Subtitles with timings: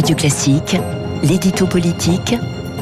[0.00, 0.78] Radio Classique,
[1.22, 2.34] l'édito politique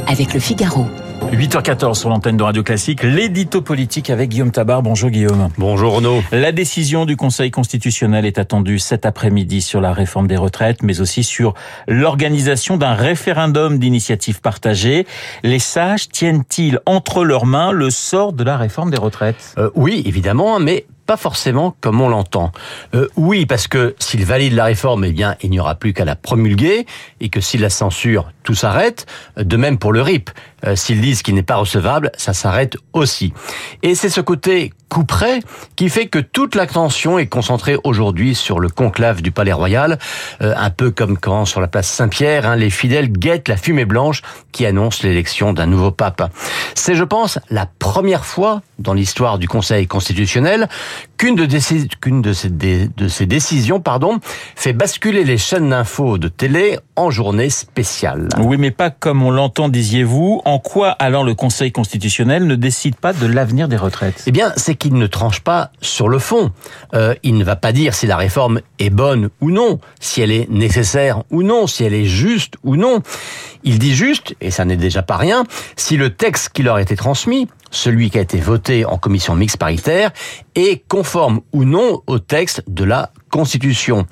[0.07, 0.87] avec le Figaro.
[1.33, 4.83] 8h14 sur l'antenne de Radio Classique, l'édito politique avec Guillaume Tabar.
[4.83, 5.49] Bonjour Guillaume.
[5.59, 6.23] Bonjour Renaud.
[6.31, 11.01] La décision du Conseil constitutionnel est attendue cet après-midi sur la réforme des retraites, mais
[11.01, 11.55] aussi sur
[11.89, 15.05] l'organisation d'un référendum d'initiative partagée.
[15.43, 19.57] Les sages tiennent-ils entre leurs mains le sort de la réforme des retraites?
[19.59, 22.53] Euh, Oui, évidemment, mais pas forcément comme on l'entend.
[22.95, 26.05] Euh, oui, parce que s'il valide la réforme, eh bien, il n'y aura plus qu'à
[26.05, 26.85] la promulguer,
[27.21, 29.07] et que s'il la censure, tout s'arrête.
[29.37, 30.29] De même pour le RIP.
[30.67, 33.33] Euh, s'ils disent qu'il n'est pas recevable, ça s'arrête aussi.
[33.83, 35.41] Et c'est ce côté coup près
[35.77, 39.99] qui fait que toute l'attention est concentrée aujourd'hui sur le conclave du Palais Royal,
[40.43, 43.85] euh, un peu comme quand sur la place Saint-Pierre, hein, les fidèles guettent la fumée
[43.85, 46.31] blanche qui annonce l'élection d'un nouveau pape.
[46.75, 50.69] C'est, je pense, la première fois dans l'histoire du Conseil constitutionnel
[51.19, 51.47] qu'une de,
[52.01, 54.21] qu'une de, ces, de ces décisions pardon,
[54.57, 58.29] fait basculer les chaînes d'infos de télé en journée spéciale.
[58.39, 60.41] Oui, mais pas comme on l'entend, disiez-vous.
[60.45, 64.23] En quoi alors le Conseil constitutionnel ne décide pas de l'avenir des retraites?
[64.27, 66.53] Eh bien, c'est qu'il ne tranche pas sur le fond.
[66.95, 70.31] Euh, il ne va pas dire si la réforme est bonne ou non, si elle
[70.31, 73.03] est nécessaire ou non, si elle est juste ou non.
[73.65, 75.45] Il dit juste, et ça n'est déjà pas rien,
[75.77, 79.35] si le texte qui leur a été transmis, celui qui a été voté en commission
[79.35, 80.13] mixte paritaire,
[80.55, 84.07] est conforme ou non au texte de la Constitution.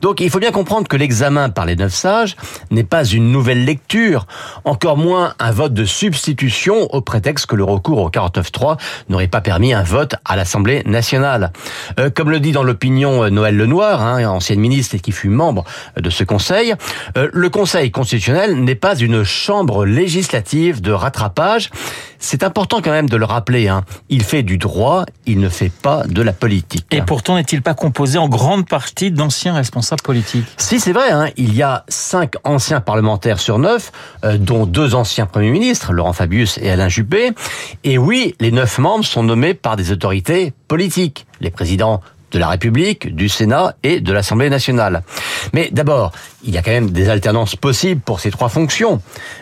[0.00, 2.36] Donc il faut bien comprendre que l'examen par les neuf sages
[2.70, 4.26] n'est pas une nouvelle lecture,
[4.64, 9.40] encore moins un vote de substitution au prétexte que le recours au 49.3 n'aurait pas
[9.40, 11.52] permis un vote à l'Assemblée nationale.
[11.98, 15.28] Euh, comme le dit dans l'opinion euh, Noël Lenoir, hein, ancienne ministre et qui fut
[15.28, 15.64] membre
[15.96, 16.74] de ce Conseil,
[17.16, 21.70] euh, le Conseil constitutionnel n'est pas une chambre législative de rattrapage.
[22.18, 23.68] C'est important quand même de le rappeler.
[23.68, 23.84] Hein.
[24.08, 26.86] Il fait du droit, il ne fait pas de la politique.
[26.92, 31.10] Et pourtant, n'est-il pas composé en grande partie d'anciens responsables politiques Si, c'est vrai.
[31.10, 31.28] Hein.
[31.36, 33.92] Il y a cinq anciens parlementaires sur neuf,
[34.24, 37.32] euh, dont deux anciens premiers ministres, Laurent Fabius et Alain Juppé.
[37.84, 41.26] Et oui, les neuf membres sont nommés par des autorités politiques.
[41.40, 42.00] Les présidents
[42.32, 45.02] de la République, du Sénat et de l'Assemblée nationale.
[45.52, 46.12] Mais d'abord,
[46.44, 49.00] il y a quand même des alternances possibles pour ces trois fonctions.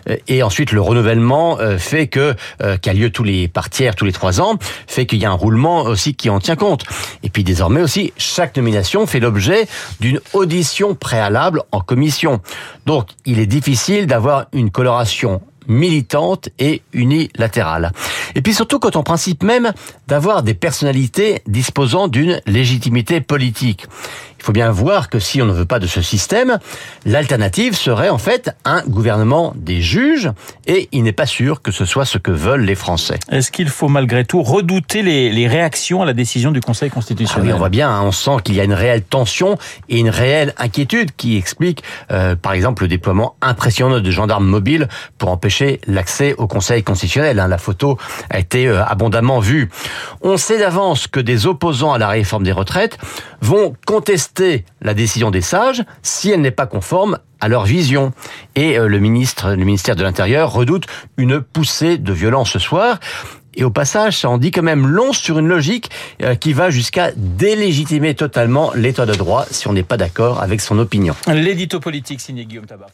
[0.08, 3.70] Euh, et ensuite, le renouvellement euh, fait que euh, qui a lieu tous les par
[3.70, 4.56] tiers, tous les trois ans,
[4.86, 6.84] fait qu'il y a un roulement aussi qui en tient compte.
[7.22, 9.66] Et puis désormais aussi, chaque nomination fait l'objet
[10.00, 12.40] d'une audition préalable en commission.
[12.86, 17.92] Donc, il est difficile d'avoir une coloration militante et unilatérale.
[18.34, 19.72] Et puis surtout quand on principe même
[20.08, 23.86] d'avoir des personnalités disposant d'une légitimité politique.
[24.40, 26.58] Il faut bien voir que si on ne veut pas de ce système,
[27.04, 30.30] l'alternative serait en fait un gouvernement des juges,
[30.66, 33.18] et il n'est pas sûr que ce soit ce que veulent les Français.
[33.30, 37.48] Est-ce qu'il faut malgré tout redouter les, réactions à la décision du Conseil constitutionnel?
[37.48, 39.58] Ah oui, On voit bien, hein, on sent qu'il y a une réelle tension
[39.90, 44.88] et une réelle inquiétude qui explique, euh, par exemple, le déploiement impressionnant de gendarmes mobiles
[45.18, 47.40] pour empêcher l'accès au Conseil constitutionnel.
[47.40, 47.48] Hein.
[47.48, 47.98] La photo
[48.30, 49.68] a été euh, abondamment vue.
[50.22, 52.96] On sait d'avance que des opposants à la réforme des retraites
[53.42, 54.29] vont contester
[54.80, 58.12] la décision des sages si elle n'est pas conforme à leur vision.
[58.54, 60.86] Et euh, le ministre, le ministère de l'Intérieur redoute
[61.16, 62.98] une poussée de violence ce soir.
[63.54, 65.90] Et au passage, ça en dit quand même long sur une logique
[66.22, 70.60] euh, qui va jusqu'à délégitimer totalement l'état de droit si on n'est pas d'accord avec
[70.60, 71.14] son opinion.
[71.26, 72.88] L'édito politique signé Guillaume Tabar.